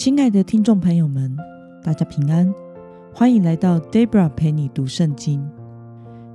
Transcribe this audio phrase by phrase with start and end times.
[0.00, 1.36] 亲爱的听众朋友们，
[1.82, 2.50] 大家平安，
[3.12, 5.46] 欢迎来到 Debra 陪你读圣经。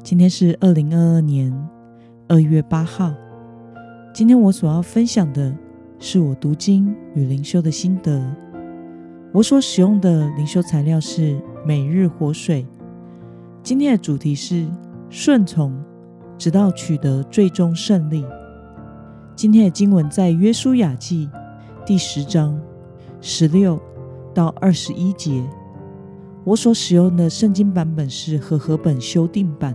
[0.04, 1.52] 今天是二零二二年
[2.28, 3.12] 二月八号。
[4.14, 5.52] 今天我所要分享的
[5.98, 8.24] 是我读经与灵修的心得。
[9.34, 12.64] 我所使用的灵修材料是每日活水。
[13.64, 14.68] 今天的主题是
[15.10, 15.76] 顺从，
[16.38, 18.24] 直到取得最终胜利。
[19.36, 21.28] 今天的经文在约书亚记
[21.84, 22.62] 第十章
[23.28, 23.82] 十六
[24.36, 25.44] 到二十一节。
[26.44, 29.74] 我所使用的圣经版本是和合本修订版。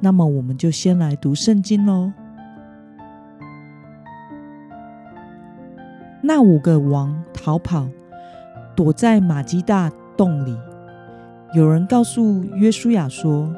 [0.00, 2.10] 那么，我们就先来读圣经喽。
[6.22, 7.86] 那五个王逃跑，
[8.74, 10.56] 躲在马基大洞里。
[11.52, 13.54] 有人告诉约书亚说，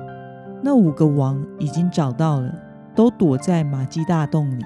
[0.64, 2.52] 那五个王已经找到了，
[2.96, 4.64] 都躲在马基大洞里。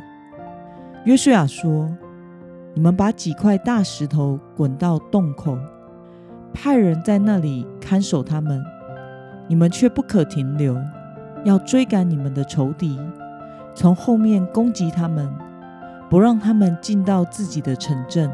[1.04, 1.94] 约书亚说
[2.74, 5.56] ：“你们把几块大石头滚到洞口，
[6.52, 8.62] 派人在那里看守他们。
[9.46, 10.76] 你们却不可停留，
[11.44, 12.98] 要追赶你们的仇敌，
[13.74, 15.32] 从后面攻击他们，
[16.10, 18.28] 不让他们进到自己的城镇。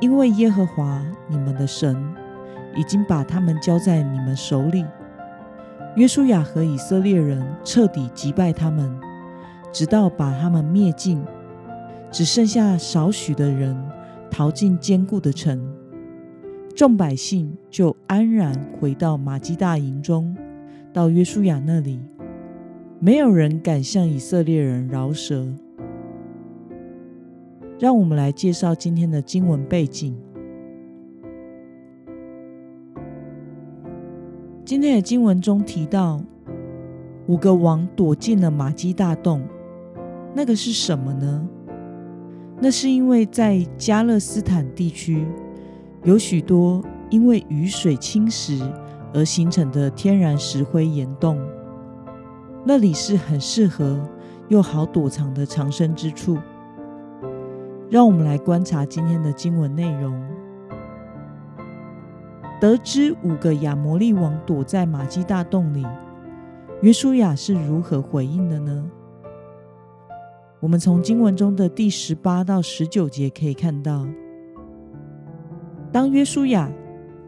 [0.00, 1.96] 因为耶和华你们的神
[2.74, 4.84] 已经把他们交在你们手里。”
[5.94, 8.98] 约书亚和以色列人彻底击败他们，
[9.70, 11.22] 直到把他们灭尽。
[12.10, 13.76] 只剩下少许的人
[14.30, 15.60] 逃进坚固的城，
[16.74, 20.36] 众百姓就安然回到马基大营中，
[20.92, 22.00] 到约书亚那里，
[22.98, 25.46] 没有人敢向以色列人饶舌。
[27.78, 30.16] 让我们来介绍今天的经文背景。
[34.64, 36.20] 今天的经文中提到，
[37.26, 39.42] 五个王躲进了马基大洞，
[40.34, 41.48] 那个是什么呢？
[42.60, 45.24] 那是因为在加勒斯坦地区
[46.02, 48.60] 有许多因为雨水侵蚀
[49.14, 51.38] 而形成的天然石灰岩洞，
[52.64, 53.98] 那里是很适合
[54.48, 56.36] 又好躲藏的藏身之处。
[57.88, 60.20] 让我们来观察今天的经文内容。
[62.60, 65.86] 得知五个亚摩利王躲在马基大洞里，
[66.82, 68.84] 约书亚是如何回应的呢？
[70.60, 74.04] 我们从经文中的第十八到十九节可以看到，
[75.92, 76.68] 当约书亚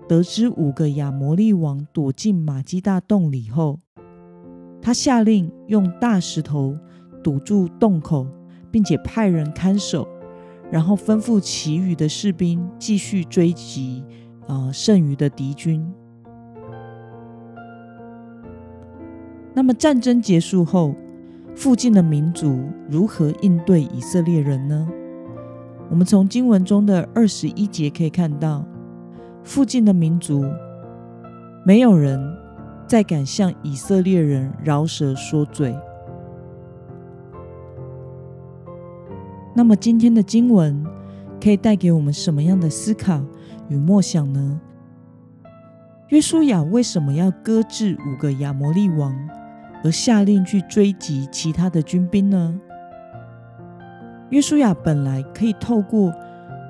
[0.08, 3.78] 得知五个亚摩利王躲进马基大洞里后，
[4.82, 6.76] 他下令用大石头
[7.22, 8.26] 堵住洞口，
[8.68, 10.08] 并且派人看守，
[10.68, 14.04] 然后吩咐其余的士兵继续追击
[14.48, 15.88] 啊剩余的敌军。
[19.54, 20.96] 那么战争结束后。
[21.60, 24.88] 附近的民族如何应对以色列人呢？
[25.90, 28.64] 我们从经文中的二十一节可以看到，
[29.44, 30.42] 附近的民族
[31.62, 32.18] 没有人
[32.86, 35.76] 再敢向以色列人饶舌说嘴。
[39.54, 40.82] 那么今天的经文
[41.38, 43.22] 可以带给我们什么样的思考
[43.68, 44.58] 与默想呢？
[46.08, 49.14] 约书亚为什么要搁置五个亚摩利王？
[49.82, 52.54] 而下令去追击其他的军兵呢？
[54.30, 56.12] 约书亚本来可以透过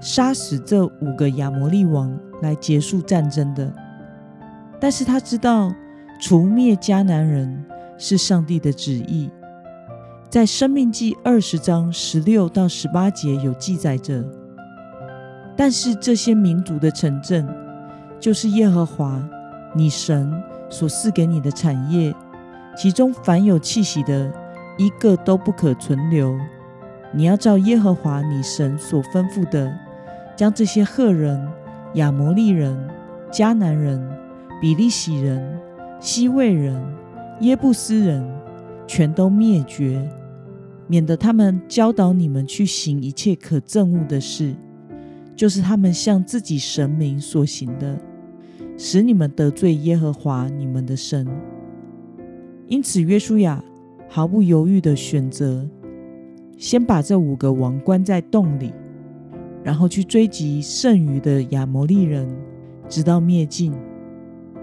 [0.01, 3.71] 杀死这五个亚摩利王来结束战争的，
[4.81, 5.71] 但是他知道
[6.21, 7.65] 除灭迦南人
[7.99, 9.29] 是上帝的旨意，
[10.31, 14.25] 在生命记二十章十六到十八节有记载着。
[15.55, 17.47] 但是这些民族的城镇，
[18.19, 19.23] 就是耶和华
[19.75, 20.33] 你神
[20.71, 22.15] 所赐给你的产业。
[22.77, 24.33] 其中凡有气息的，
[24.79, 26.39] 一个都不可存留。
[27.13, 29.73] 你要照耶和华你神所吩咐的，
[30.37, 31.47] 将这些赫人、
[31.95, 32.79] 亚摩利人、
[33.33, 34.01] 迦南人、
[34.61, 35.59] 比利洗人、
[35.99, 36.81] 西魏人、
[37.41, 38.25] 耶布斯人，
[38.87, 40.09] 全都灭绝，
[40.87, 44.55] 免得他们教导你们去行一切可憎恶的事，
[45.35, 47.99] 就是他们向自己神明所行的，
[48.79, 51.27] 使你们得罪耶和华你们的神。
[52.71, 53.61] 因此，约书亚
[54.09, 55.69] 毫不犹豫的选择，
[56.57, 58.73] 先把这五个王关在洞里，
[59.65, 62.29] 然后去追击剩余的亚摩利人，
[62.89, 63.75] 直到灭尽，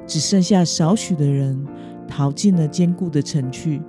[0.05, 1.67] 只剩下少许的人
[2.07, 3.81] 逃进了坚固的城去。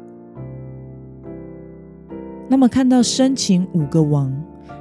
[2.48, 4.34] 那么，看到生擒五个王，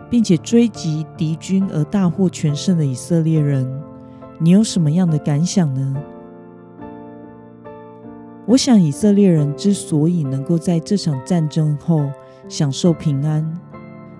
[0.09, 3.71] 并且追击敌军而大获全胜的以色列人，
[4.39, 5.95] 你有什么样的感想呢？
[8.47, 12.09] 我想，以色列人之所以能够在这场战争后
[12.47, 13.45] 享受平安，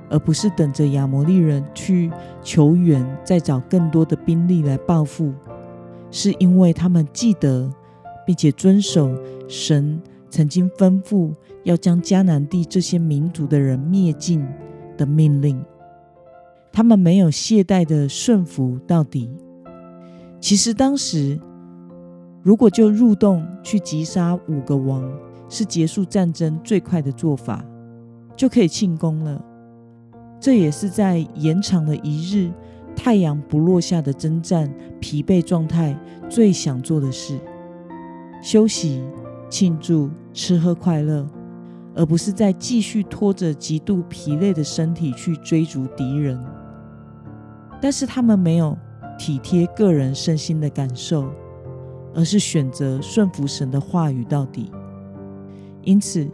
[0.10, 2.12] 而不是等着亚摩利人去
[2.44, 5.34] 求援，再找更多的兵力来报复，
[6.12, 7.72] 是因为他们记得
[8.26, 9.10] 并且遵守
[9.48, 11.32] 神曾经吩咐
[11.64, 14.46] 要将迦南地这些民族的人灭尽
[14.98, 15.64] 的命令。
[16.74, 19.30] 他们没有懈怠的顺服到底。
[20.42, 21.40] 其实当时，
[22.44, 25.04] 如果就入洞去击杀五个王，
[25.50, 27.64] 是结束战争最快的做法，
[28.36, 29.44] 就可以庆功了。
[30.40, 32.52] 这也是在延长了一日
[32.96, 35.98] 太阳不落下的征战疲惫状态
[36.30, 37.40] 最想做的事：
[38.42, 39.04] 休息、
[39.50, 41.28] 庆祝、吃喝快乐，
[41.96, 46.40] 而不是在继续拖着极度疲累的身体去追逐敌人。
[47.82, 48.78] 但是他们没有
[49.18, 51.30] 体贴个人身心的感受，
[52.18, 54.72] 而是选择顺服神的话语到底。
[55.84, 56.28] 因此，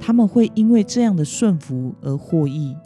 [0.00, 2.76] 他们会因为这样的顺服而获益。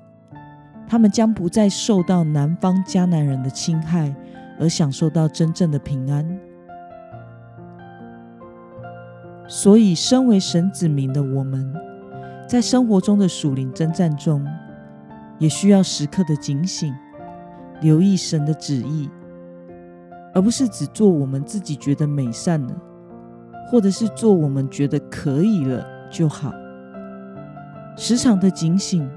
[0.86, 4.14] 他们将不再受到南方迦南人的侵害，
[4.60, 6.38] 而享受到真正的平安。
[9.48, 11.74] 所以，身为神子民的我们，
[12.46, 14.46] 在生活中的属灵征战中，
[15.38, 16.94] 也需要时刻的警醒。
[17.81, 19.08] 留意神的旨意，
[20.34, 22.75] 而不是只做我们自己觉得美善的，
[23.70, 26.52] 或者是做我们觉得可以了就好。
[27.96, 29.10] 时常的警醒，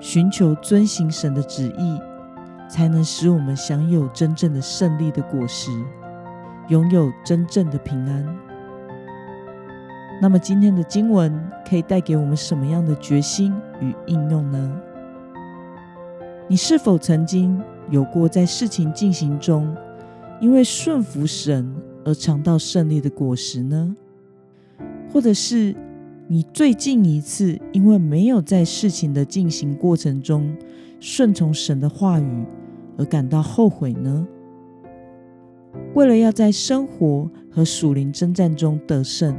[0.00, 2.00] 寻求遵行神的旨意，
[2.68, 5.70] 才能使我们享有真正的胜利的果实，
[6.68, 8.24] 拥有真正的平安。
[10.22, 14.72] 那么，今天的经文可以带给我们什么样的决心与应用呢？
[16.46, 17.60] 你是否曾经？
[17.90, 19.76] 有过在事情进行中，
[20.44, 21.74] 因为顺服神
[22.04, 23.96] 而尝到胜利的果实呢？
[25.10, 25.74] 或者是
[26.28, 30.54] 你最近一次因为没有在事情的进行过程中
[31.00, 32.44] 顺从神的话语
[32.98, 34.28] 而感到后悔呢？
[35.94, 39.34] 为了要在生活和属灵征战中得胜，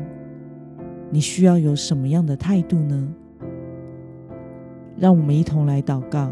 [1.12, 3.14] 你需要有什么样的态度呢？
[4.98, 6.32] 让我们一同来祷告。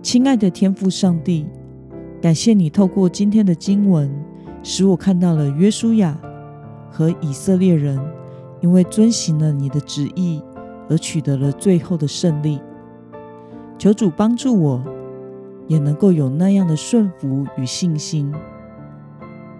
[0.00, 1.46] 亲爱的天父上帝，
[2.24, 4.10] 感谢你透过今天的经文，
[4.62, 6.18] 使我看到了约书亚
[6.90, 8.00] 和以色列人
[8.62, 10.42] 因为遵行了你的旨意
[10.88, 12.58] 而取得了最后的胜利。
[13.76, 14.82] 求主帮助我，
[15.66, 18.32] 也能够有那样的顺服与信心，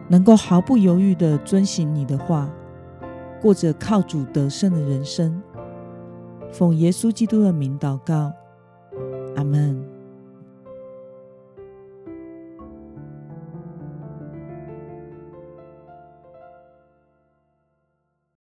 [0.09, 2.51] 能够毫不犹豫的遵行你的话，
[3.43, 5.39] 过着靠主得胜的人生。
[6.51, 8.33] 奉耶稣基督的名祷告，
[9.37, 9.94] 阿门。